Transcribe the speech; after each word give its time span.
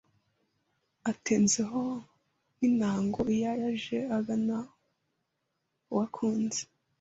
Atenze 1.11 1.61
ho 1.71 1.83
n’intango 2.57 3.19
Iyo 3.35 3.49
aje 3.69 3.99
agana 4.17 4.57
uwo 5.89 6.01
akunze 6.07 6.61